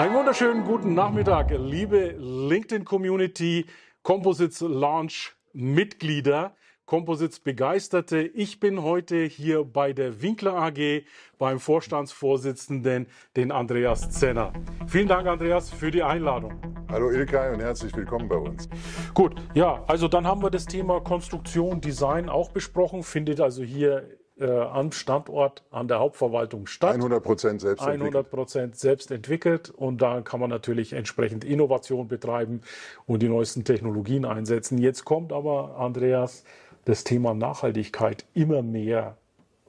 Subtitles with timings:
[0.00, 3.66] Einen wunderschönen guten Nachmittag, liebe LinkedIn-Community,
[4.02, 8.22] Composites Launch Mitglieder, Composites Begeisterte.
[8.22, 11.04] Ich bin heute hier bei der Winkler AG
[11.36, 14.54] beim Vorstandsvorsitzenden, den Andreas Zenner.
[14.86, 16.58] Vielen Dank, Andreas, für die Einladung.
[16.88, 18.70] Hallo Ilkay und herzlich willkommen bei uns.
[19.12, 24.08] Gut, ja, also dann haben wir das Thema Konstruktion, Design auch besprochen, findet also hier
[24.40, 26.94] äh, am Standort, an der Hauptverwaltung statt.
[26.94, 32.62] 100 Prozent selbst 100 Prozent selbst entwickelt und da kann man natürlich entsprechend Innovation betreiben
[33.06, 34.78] und die neuesten Technologien einsetzen.
[34.78, 36.44] Jetzt kommt aber, Andreas,
[36.84, 39.16] das Thema Nachhaltigkeit immer mehr.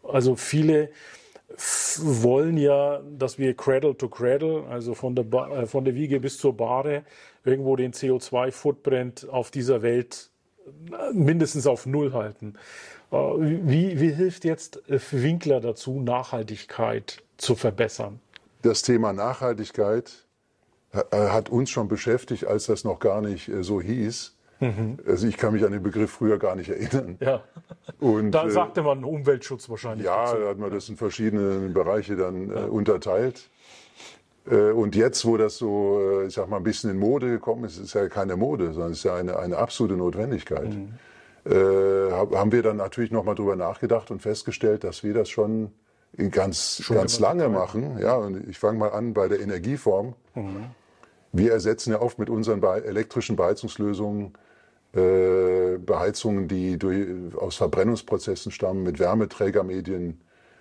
[0.03, 0.89] Also viele
[1.99, 6.19] wollen ja, dass wir Cradle to Cradle, also von der, ba äh, von der Wiege
[6.19, 7.03] bis zur Bahre,
[7.43, 10.30] irgendwo den CO2-Footprint auf dieser Welt
[11.13, 12.55] mindestens auf Null halten.
[13.11, 18.19] Äh, wie, wie hilft jetzt Winkler dazu, Nachhaltigkeit zu verbessern?
[18.61, 20.25] Das Thema Nachhaltigkeit
[20.93, 24.35] hat uns schon beschäftigt, als das noch gar nicht so hieß.
[24.61, 24.99] Mhm.
[25.07, 27.17] Also ich kann mich an den Begriff früher gar nicht erinnern.
[27.21, 27.43] Ja.
[27.99, 30.05] Und, da sagte man Umweltschutz wahrscheinlich.
[30.05, 30.39] Ja, dazu.
[30.39, 32.65] da hat man das in verschiedene Bereiche dann ja.
[32.65, 33.49] äh, unterteilt.
[34.49, 37.77] Äh, und jetzt, wo das so, ich sag mal, ein bisschen in Mode gekommen ist,
[37.77, 40.69] ist ja keine Mode, sondern es ist ja eine, eine absolute Notwendigkeit.
[40.69, 40.93] Mhm.
[41.43, 45.71] Äh, haben wir dann natürlich nochmal drüber nachgedacht und festgestellt, dass wir das schon
[46.29, 47.97] ganz, schon ganz lange machen.
[47.99, 50.13] Ja, und ich fange mal an bei der Energieform.
[50.35, 50.65] Mhm.
[51.31, 54.33] Wir ersetzen ja oft mit unseren elektrischen Beheizungslösungen
[54.93, 57.07] äh, Beheizungen, die durch,
[57.37, 60.19] aus Verbrennungsprozessen stammen, mit Wärmeträgermedien,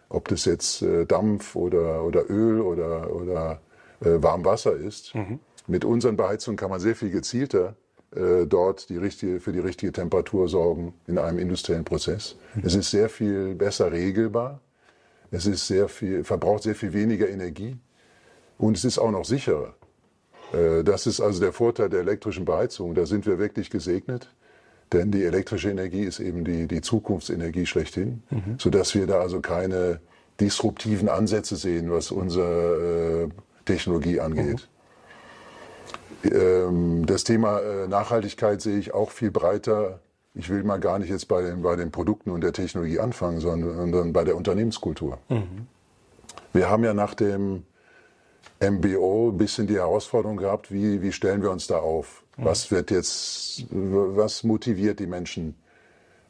[0.09, 3.61] ob das jetzt äh, Dampf oder, oder Öl oder, oder
[4.01, 5.15] äh, Warmwasser ist.
[5.15, 5.41] Mhm.
[5.67, 7.77] Mit unseren Beheizungen kann man sehr viel gezielter
[8.15, 12.37] äh, dort die richtige, für die richtige Temperatur sorgen in einem industriellen Prozess.
[12.55, 12.63] Mhm.
[12.65, 14.61] Es ist sehr viel besser regelbar.
[15.31, 17.77] Es ist sehr viel, verbraucht sehr viel weniger Energie
[18.59, 19.75] und es ist auch noch sicherer.
[20.53, 22.95] Äh, das ist also der Vorteil der elektrischen Beheizung.
[22.95, 24.29] Da sind wir wirklich gesegnet.
[24.93, 28.57] Denn die elektrische Energie ist eben die, die Zukunftsenergie schlechthin, mhm.
[28.59, 30.01] sodass wir da also keine
[30.41, 33.29] disruptiven Ansätze sehen, was unsere äh,
[33.73, 34.69] Technologie angeht.
[36.23, 36.31] Mhm.
[36.33, 40.01] Ähm, das Thema äh, Nachhaltigkeit sehe ich auch viel breiter.
[40.35, 43.41] Ich will mal gar nicht jetzt bei den, bei den Produkten und der Technologie anfangen,
[43.41, 45.19] sondern, sondern bei der Unternehmenskultur.
[45.29, 45.67] Mhm.
[46.53, 47.65] Wir haben ja nach dem
[48.61, 52.23] MBO ein bisschen die Herausforderung gehabt, wie, wie stellen wir uns da auf?
[52.37, 52.45] Mhm.
[52.45, 55.55] Was wird jetzt, was motiviert die Menschen?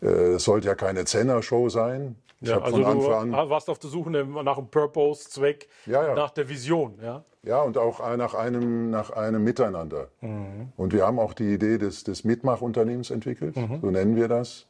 [0.01, 2.17] Äh, es sollte ja keine Zenner-Show sein.
[2.41, 6.07] Ich ja, also von du an, warst auf der Suche nach einem Purpose, Zweck, ja,
[6.07, 6.15] ja.
[6.15, 6.99] nach der Vision.
[7.03, 10.09] Ja, ja und auch nach einem, nach einem Miteinander.
[10.23, 10.73] Mhm.
[10.77, 13.81] Und wir haben auch die Idee des, des Mitmachunternehmens entwickelt, mhm.
[13.83, 14.67] so nennen wir das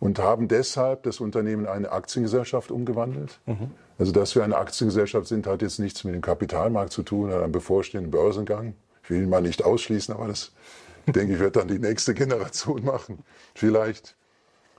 [0.00, 3.40] und haben deshalb das Unternehmen in eine Aktiengesellschaft umgewandelt.
[3.46, 3.72] Mhm.
[3.98, 7.42] Also, dass wir eine Aktiengesellschaft sind, hat jetzt nichts mit dem Kapitalmarkt zu tun oder
[7.42, 8.74] einem bevorstehenden Börsengang.
[9.02, 10.52] Ich will ihn mal nicht ausschließen, aber das,
[11.06, 13.24] denke ich, wird dann die nächste Generation machen.
[13.54, 14.16] Vielleicht.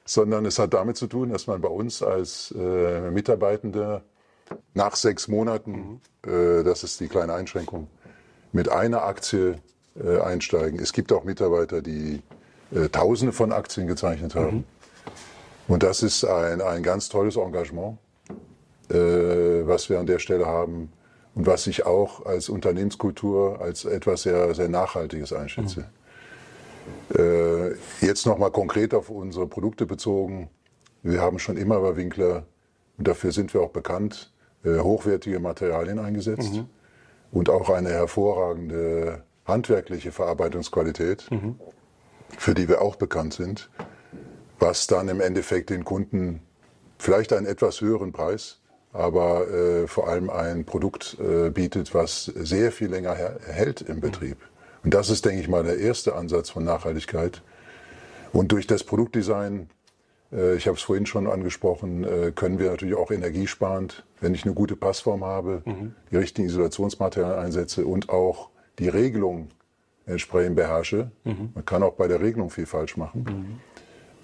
[0.09, 4.01] Sondern es hat damit zu tun, dass man bei uns als äh, Mitarbeitender
[4.73, 6.31] nach sechs Monaten, mhm.
[6.31, 7.87] äh, das ist die kleine Einschränkung,
[8.51, 9.59] mit einer Aktie
[10.03, 10.79] äh, einsteigen.
[10.79, 12.23] Es gibt auch Mitarbeiter, die
[12.71, 14.57] äh, Tausende von Aktien gezeichnet haben.
[14.57, 14.63] Mhm.
[15.67, 17.99] Und das ist ein, ein ganz tolles Engagement,
[18.89, 18.95] äh,
[19.67, 20.91] was wir an der Stelle haben
[21.35, 25.81] und was ich auch als Unternehmenskultur als etwas sehr, sehr Nachhaltiges einschätze.
[25.81, 25.85] Mhm.
[27.15, 30.49] Äh, jetzt nochmal konkret auf unsere Produkte bezogen.
[31.03, 32.45] Wir haben schon immer bei Winkler,
[32.97, 34.33] und dafür sind wir auch bekannt,
[34.63, 36.65] äh, hochwertige Materialien eingesetzt mhm.
[37.31, 41.59] und auch eine hervorragende handwerkliche Verarbeitungsqualität, mhm.
[42.37, 43.69] für die wir auch bekannt sind
[44.59, 46.41] was dann im Endeffekt den Kunden
[46.97, 48.59] vielleicht einen etwas höheren Preis,
[48.91, 54.37] aber äh, vor allem ein Produkt äh, bietet, was sehr viel länger hält im Betrieb.
[54.83, 57.41] Und das ist, denke ich mal, der erste Ansatz von Nachhaltigkeit.
[58.31, 59.69] Und durch das Produktdesign,
[60.31, 64.45] äh, ich habe es vorhin schon angesprochen, äh, können wir natürlich auch energiesparend, wenn ich
[64.45, 65.95] eine gute Passform habe, mhm.
[66.11, 69.49] die richtigen Isolationsmaterialien einsetze und auch die Regelung
[70.05, 71.11] entsprechend beherrsche.
[71.23, 71.51] Mhm.
[71.55, 73.23] Man kann auch bei der Regelung viel falsch machen.
[73.23, 73.59] Mhm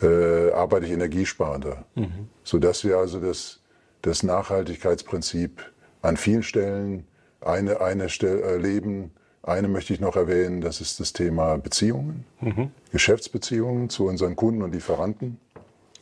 [0.02, 1.86] äh, arbeite ich energiesparender.
[1.96, 2.30] Mhm.
[2.44, 3.62] Sodass wir also das,
[4.02, 5.72] das Nachhaltigkeitsprinzip
[6.02, 7.08] an vielen Stellen
[7.42, 9.12] eine, eine Stelle erleben.
[9.46, 12.72] Eine möchte ich noch erwähnen, das ist das Thema Beziehungen, mhm.
[12.92, 15.40] Geschäftsbeziehungen zu unseren Kunden und Lieferanten.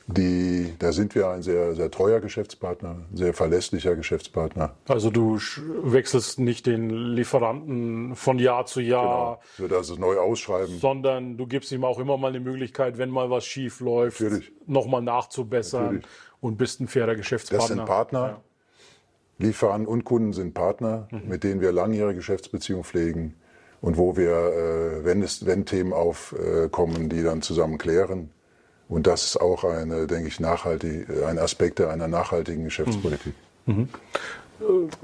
[0.07, 4.75] Die, da sind wir ein sehr, sehr treuer Geschäftspartner, sehr verlässlicher Geschäftspartner.
[4.87, 5.39] Also du
[5.81, 9.39] wechselst nicht den Lieferanten von Jahr zu Jahr.
[9.57, 10.77] Genau, wird also neu ausschreiben.
[10.77, 14.21] Sondern du gibst ihm auch immer mal eine Möglichkeit, wenn mal was schief läuft,
[14.67, 16.05] nochmal nachzubessern Natürlich.
[16.41, 17.67] und bist ein fairer Geschäftspartner.
[17.67, 18.19] Das sind Partner.
[18.19, 18.41] Ja.
[19.39, 21.21] Lieferanten und Kunden sind Partner, mhm.
[21.27, 23.35] mit denen wir langjährige Geschäftsbeziehungen pflegen
[23.81, 28.29] und wo wir, äh, wenn, es, wenn Themen aufkommen, die dann zusammen klären.
[28.87, 33.33] Und das ist auch eine, denke ich, nachhaltig, ein Aspekt einer nachhaltigen Geschäftspolitik.
[33.65, 33.73] Mhm.
[33.75, 33.89] Mhm.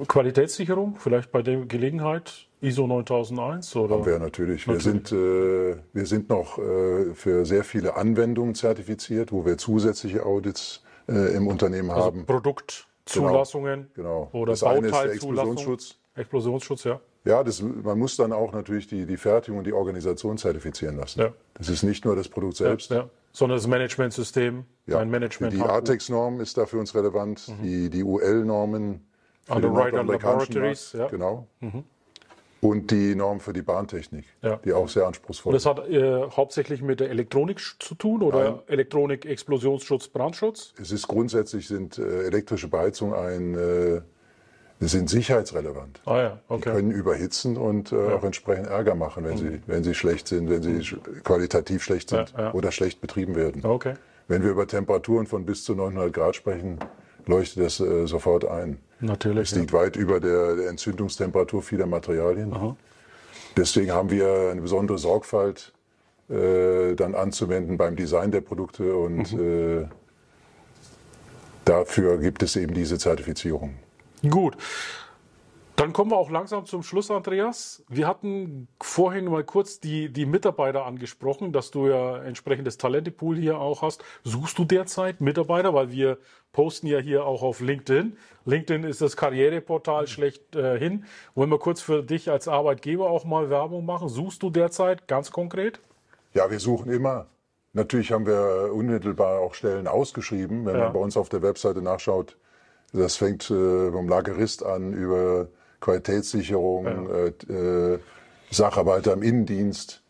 [0.08, 3.96] Qualitätssicherung, vielleicht bei der Gelegenheit ISO 9001 oder?
[3.96, 4.68] Haben wir natürlich.
[4.68, 4.86] natürlich.
[4.86, 10.26] Wir sind, äh, wir sind noch äh, für sehr viele Anwendungen zertifiziert, wo wir zusätzliche
[10.26, 12.26] Audits äh, im Unternehmen also haben.
[12.26, 13.46] Produktzulassungen genau,
[13.96, 14.30] genau.
[14.34, 15.98] oder das der Explosionsschutz.
[16.16, 17.00] Explosionsschutz, ja.
[17.26, 21.20] Ja, das, man muss dann auch natürlich die, die Fertigung und die Organisation zertifizieren lassen.
[21.20, 21.34] Ja.
[21.54, 22.92] Das ist nicht nur das Produkt selbst.
[22.92, 23.10] Ja, ja.
[23.34, 25.00] Sondern das Managementsystem, ja.
[25.00, 25.54] ein Management.
[25.54, 27.64] Die ATEX-Norm ist da für uns relevant, mhm.
[27.64, 29.06] die, die UL-Normen
[29.50, 31.08] Underwriter Laboratories, ja.
[31.08, 31.48] Genau.
[31.60, 31.84] Mhm.
[32.62, 34.58] Und die Norm für die Bahntechnik, ja.
[34.58, 35.66] die auch sehr anspruchsvoll ist.
[35.66, 38.60] Das hat äh, hauptsächlich mit der Elektronik zu tun oder Nein.
[38.68, 40.74] Elektronik, Explosionsschutz, Brandschutz?
[40.82, 44.02] Es ist grundsätzlich sind äh, elektrische Beheizung ein äh,
[44.82, 46.00] sind sicherheitsrelevant.
[46.06, 46.70] Ah ja, okay.
[46.70, 48.16] Die können überhitzen und äh, ja.
[48.16, 49.38] auch entsprechend Ärger machen, wenn, mhm.
[49.38, 51.24] sie, wenn sie schlecht sind, wenn sie mhm.
[51.24, 52.54] qualitativ schlecht sind ja.
[52.54, 53.66] oder schlecht betrieben werden.
[53.66, 53.96] Okay.
[54.28, 56.80] Wenn wir über Temperaturen von bis zu 900 Grad sprechen,
[57.30, 58.80] leuchtet das äh, sofort ein.
[59.00, 59.52] Natürlich.
[59.52, 62.54] Das liegt weit über der, der, Entzündungstemperatur vieler Materialien.
[62.54, 62.76] Aha.
[63.56, 65.74] Deswegen haben wir eine besondere Sorgfalt
[66.30, 69.84] äh, dann anzuwenden beim Design der Produkte und mhm.
[69.84, 69.88] Äh,
[71.66, 73.76] dafür gibt es eben diese Zertifizierung.
[74.28, 74.58] Gut.
[75.90, 77.84] Dann kommen wir auch langsam zum Schluss, Andreas.
[77.90, 83.58] Wir hatten vorhin mal kurz die, die Mitarbeiter angesprochen, dass du ja entsprechendes Talentepool hier
[83.58, 84.04] auch hast.
[84.24, 85.74] Suchst du derzeit Mitarbeiter?
[85.74, 86.20] Weil wir
[86.52, 88.16] posten ja hier auch auf LinkedIn.
[88.46, 91.06] LinkedIn ist das Karriereportal schlechthin.
[91.34, 94.10] Wollen wir kurz für dich als Arbeitgeber auch mal Werbung machen?
[94.10, 95.80] Suchst du derzeit ganz konkret?
[96.36, 97.26] Ja, wir suchen immer.
[97.74, 100.68] Natürlich haben wir unmittelbar auch Stellen ausgeschrieben.
[100.68, 100.84] Wenn ja.
[100.84, 102.38] man bei uns auf der Webseite nachschaut,
[102.94, 105.48] das fängt äh, vom Lagerist an über
[105.80, 107.26] Qualitätssicherung, ja.
[107.26, 108.00] äh, äh,
[108.52, 110.04] Sacharbeiter im Innendienst.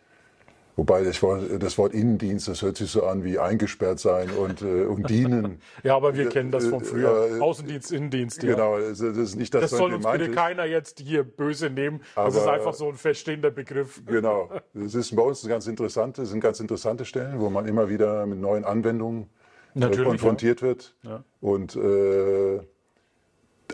[0.80, 4.62] Wobei das Wort, das Wort, Innendienst, das hört sich so an wie eingesperrt sein und,
[4.62, 5.60] äh, und dienen.
[5.84, 7.36] ja, aber wir kennen das von früher.
[7.36, 8.42] Äh, Außendienst, Innendienst.
[8.44, 8.54] Ja.
[8.54, 10.36] Genau, das ist nicht das, das soll uns bitte ist.
[10.36, 12.00] keiner jetzt hier böse nehmen.
[12.16, 14.02] Aber, das ist einfach so ein feststehender Begriff.
[14.10, 14.50] Genau.
[14.74, 16.18] Das ist bei uns ganz interessant.
[16.18, 19.30] Das sind ganz interessante Stellen, wo man immer wieder mit neuen Anwendungen
[19.74, 20.68] Natürlich, konfrontiert ja.
[20.68, 20.96] wird.
[21.04, 21.24] Ja.
[21.42, 22.60] Und äh,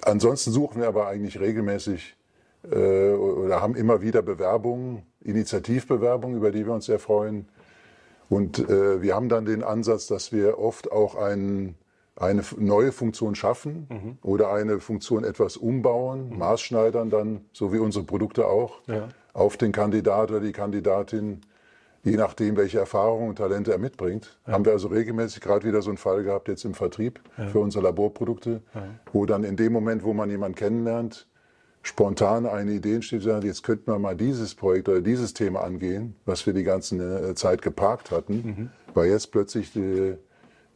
[0.05, 2.15] ansonsten suchen wir aber eigentlich regelmäßig
[2.71, 7.47] äh, oder haben immer wieder Bewerbungen, Initiativbewerbungen, über die wir uns sehr freuen.
[8.29, 11.75] Und äh, wir haben dann den Ansatz, dass wir oft auch ein,
[12.15, 14.17] eine neue Funktion schaffen mhm.
[14.23, 16.37] oder eine Funktion etwas umbauen, mhm.
[16.39, 19.09] maßschneidern dann, so wie unsere Produkte auch, ja.
[19.33, 21.41] auf den Kandidat oder die Kandidatin
[22.05, 24.37] je nachdem, welche Erfahrungen und Talente er mitbringt.
[24.45, 24.53] Ja.
[24.53, 27.47] Haben wir also regelmäßig gerade wieder so einen Fall gehabt jetzt im Vertrieb ja.
[27.47, 28.83] für unsere Laborprodukte, ja.
[29.11, 31.27] wo dann in dem Moment, wo man jemanden kennenlernt,
[31.81, 36.45] spontan eine Idee entsteht, jetzt könnten wir mal dieses Projekt oder dieses Thema angehen, was
[36.45, 36.95] wir die ganze
[37.29, 38.69] äh, Zeit geparkt hatten, mhm.
[38.93, 40.15] weil jetzt plötzlich die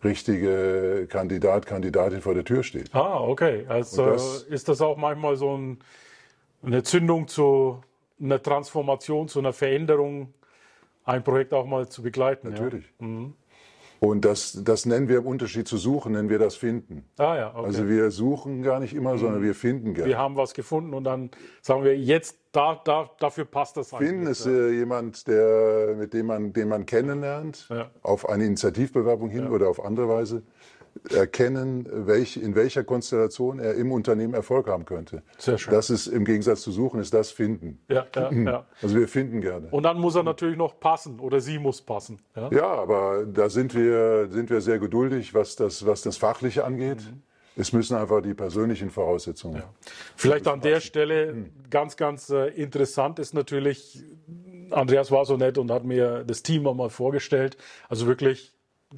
[0.03, 2.93] richtige Kandidat, Kandidatin vor der Tür steht.
[2.93, 3.65] Ah, okay.
[3.67, 5.79] Also das, ist das auch manchmal so ein,
[6.63, 7.81] eine Zündung zu
[8.21, 10.33] einer Transformation, zu einer Veränderung
[11.05, 12.49] ein Projekt auch mal zu begleiten.
[12.49, 12.85] Natürlich.
[12.99, 13.07] Ja.
[13.07, 13.33] Mhm.
[13.99, 17.03] Und das, das nennen wir im Unterschied zu suchen, nennen wir das finden.
[17.17, 17.65] Ah ja, okay.
[17.65, 19.17] Also wir suchen gar nicht immer, mhm.
[19.17, 20.09] sondern wir finden gerne.
[20.09, 24.25] Wir haben was gefunden und dann sagen wir, jetzt da, da, dafür passt das Finden
[24.25, 27.91] ist äh, jemand, der, mit dem man, den man kennenlernt, ja.
[28.01, 29.49] auf eine Initiativbewerbung hin ja.
[29.49, 30.43] oder auf andere Weise
[31.09, 35.23] erkennen, welch, in welcher Konstellation er im Unternehmen Erfolg haben könnte.
[35.37, 35.73] Sehr schön.
[35.73, 37.79] Das ist im Gegensatz zu suchen, ist das Finden.
[37.87, 38.65] Ja, ja, ja.
[38.81, 39.67] Also wir finden gerne.
[39.71, 42.19] Und dann muss er natürlich noch passen oder sie muss passen.
[42.35, 46.63] Ja, ja aber da sind wir, sind wir sehr geduldig, was das, was das Fachliche
[46.63, 46.99] angeht.
[46.99, 47.21] Mhm.
[47.55, 49.57] Es müssen einfach die persönlichen Voraussetzungen.
[49.57, 49.73] Ja.
[50.15, 51.51] Vielleicht an der Stelle mhm.
[51.69, 54.03] ganz, ganz äh, interessant ist natürlich,
[54.71, 57.57] Andreas war so nett und hat mir das Team einmal vorgestellt.
[57.89, 58.53] Also wirklich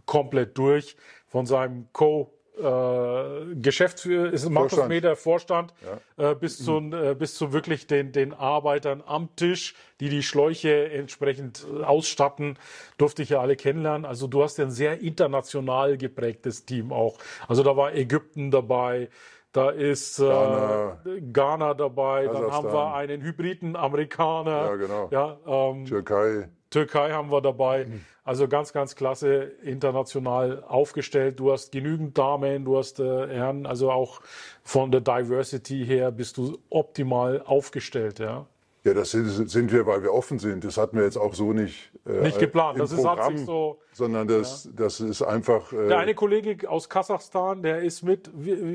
[0.05, 0.95] komplett durch
[1.31, 4.85] von seinem Co- äh, Geschäftsführer, ist Markus.
[4.87, 5.73] Meder Vorstand,
[6.17, 6.31] ja.
[6.31, 10.91] äh, bis, zu, äh, bis zu wirklich den, den Arbeitern am Tisch, die die Schläuche
[10.91, 12.59] entsprechend ausstatten,
[12.97, 14.05] durfte ich ja alle kennenlernen.
[14.05, 17.17] Also du hast ja ein sehr international geprägtes Team auch.
[17.47, 19.09] Also da war Ägypten dabei,
[19.53, 21.01] da ist äh, Ghana,
[21.33, 22.43] Ghana dabei, Kasachstan.
[22.43, 24.65] dann haben wir einen hybriden Amerikaner.
[24.65, 25.07] Ja, genau.
[25.11, 26.49] Ja, ähm, Türkei.
[26.69, 27.87] Türkei haben wir dabei.
[28.23, 31.39] Also ganz, ganz klasse international aufgestellt.
[31.39, 34.21] Du hast genügend Damen, du hast äh, Herren, also auch
[34.63, 38.45] von der Diversity her bist du optimal aufgestellt, ja.
[38.83, 40.63] Ja, das sind, wir, weil wir offen sind.
[40.63, 41.91] Das hatten wir jetzt auch so nicht.
[42.03, 42.79] Äh, nicht geplant.
[42.79, 43.79] das Programm, ist, hat sich so.
[43.93, 44.71] Sondern das, ja.
[44.75, 45.71] das ist einfach.
[45.71, 48.31] Äh, der eine Kollege aus Kasachstan, der ist mit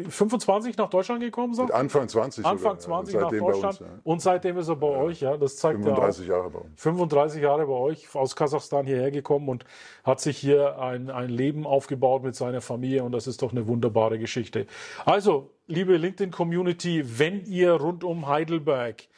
[0.09, 1.57] 25 nach Deutschland gekommen?
[1.57, 2.47] Mit Anfang 20.
[2.47, 3.65] Anfang sogar, 20 nach Deutschland.
[3.65, 3.87] Uns, ja.
[4.05, 4.99] Und seitdem ist er bei ja.
[4.99, 5.37] euch, ja.
[5.37, 6.81] Das zeigt 35 ja Jahre bei uns.
[6.81, 9.65] 35 Jahre bei euch, aus Kasachstan hierher gekommen und
[10.05, 13.03] hat sich hier ein, ein Leben aufgebaut mit seiner Familie.
[13.03, 14.69] Und das ist doch eine wunderbare Geschichte.
[15.05, 19.09] Also, liebe LinkedIn-Community, wenn ihr rund um Heidelberg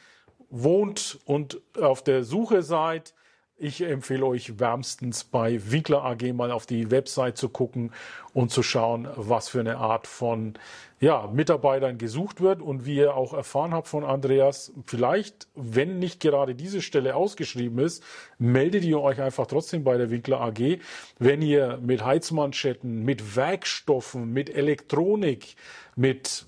[0.49, 3.13] wohnt und auf der Suche seid,
[3.61, 7.91] ich empfehle euch wärmstens bei Winkler AG mal auf die Website zu gucken
[8.33, 10.53] und zu schauen, was für eine Art von
[11.01, 12.61] ja, Mitarbeitern gesucht wird.
[12.61, 17.79] Und wie ihr auch erfahren habt von Andreas, vielleicht, wenn nicht gerade diese Stelle ausgeschrieben
[17.79, 18.01] ist,
[18.37, 20.79] meldet ihr euch einfach trotzdem bei der Winkler AG.
[21.17, 25.57] Wenn ihr mit Heizmanschetten, mit Werkstoffen, mit Elektronik,
[25.97, 26.45] mit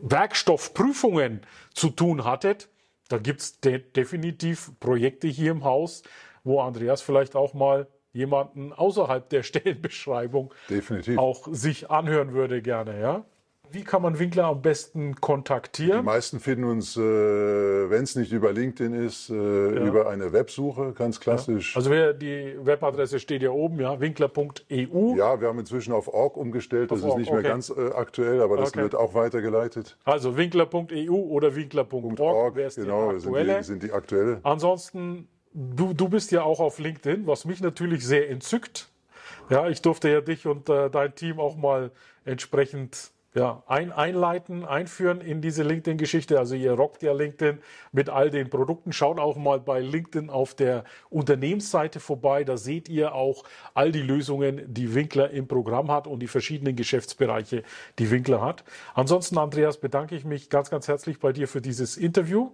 [0.00, 1.42] Werkstoffprüfungen
[1.74, 2.70] zu tun hattet,
[3.08, 6.02] da gibt's de definitiv Projekte hier im Haus,
[6.44, 11.18] wo Andreas vielleicht auch mal jemanden außerhalb der Stellenbeschreibung definitiv.
[11.18, 13.24] auch sich anhören würde gerne, ja?
[13.70, 16.00] Wie kann man Winkler am besten kontaktieren?
[16.00, 19.84] Die meisten finden uns, äh, wenn es nicht über LinkedIn ist, äh, ja.
[19.84, 21.74] über eine Websuche, ganz klassisch.
[21.74, 21.78] Ja.
[21.78, 25.16] Also die Webadresse steht ja oben, ja, winkler.eu.
[25.16, 27.48] Ja, wir haben inzwischen auf org umgestellt, das auf ist org, nicht mehr okay.
[27.48, 28.82] ganz äh, aktuell, aber das okay.
[28.82, 29.96] wird auch weitergeleitet.
[30.04, 34.40] Also winkler.eu oder winkler.org wäre es genau, sind die, sind die aktuelle.
[34.42, 38.88] Ansonsten, du, du bist ja auch auf LinkedIn, was mich natürlich sehr entzückt.
[39.50, 41.90] Ja, ich durfte ja dich und äh, dein Team auch mal
[42.24, 46.40] entsprechend ja, ein, einleiten, einführen in diese LinkedIn-Geschichte.
[46.40, 47.58] Also ihr rockt ja LinkedIn
[47.92, 48.92] mit all den Produkten.
[48.92, 52.42] Schaut auch mal bei LinkedIn auf der Unternehmensseite vorbei.
[52.42, 56.74] Da seht ihr auch all die Lösungen, die Winkler im Programm hat und die verschiedenen
[56.74, 57.62] Geschäftsbereiche,
[58.00, 58.64] die Winkler hat.
[58.94, 62.50] Ansonsten, Andreas, bedanke ich mich ganz, ganz herzlich bei dir für dieses Interview.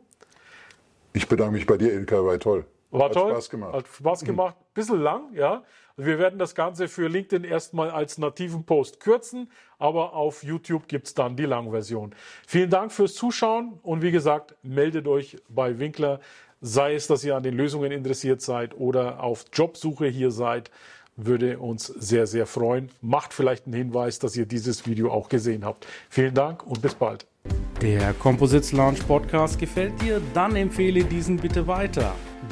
[1.15, 2.67] Ich bedanke mich bei dir, Ilka, war toll.
[2.99, 3.33] War hat toll.
[3.33, 3.73] Spaß gemacht.
[3.73, 4.57] Hat Spaß gemacht.
[4.75, 5.63] Bisschen lang, ja.
[5.97, 11.07] Wir werden das Ganze für LinkedIn erstmal als nativen Post kürzen, aber auf YouTube gibt
[11.07, 12.15] es dann die Langversion.
[12.47, 16.19] Vielen Dank fürs Zuschauen und wie gesagt, meldet euch bei Winkler,
[16.61, 20.71] sei es, dass ihr an den Lösungen interessiert seid oder auf Jobsuche hier seid,
[21.17, 22.91] würde uns sehr, sehr freuen.
[23.01, 25.87] Macht vielleicht einen Hinweis, dass ihr dieses Video auch gesehen habt.
[26.09, 27.27] Vielen Dank und bis bald.
[27.81, 30.21] Der Composites Launch Podcast gefällt dir?
[30.33, 32.15] Dann empfehle diesen bitte weiter.